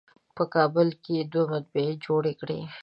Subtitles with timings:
[0.35, 2.59] په کابل کې یې دوه مطبعې جوړې کړې.